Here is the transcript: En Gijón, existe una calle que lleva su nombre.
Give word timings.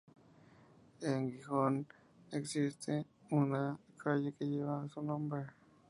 En 1.03 1.29
Gijón, 1.31 1.85
existe 2.31 3.05
una 3.29 3.77
calle 3.97 4.33
que 4.33 4.47
lleva 4.49 4.89
su 4.89 5.03
nombre. 5.03 5.45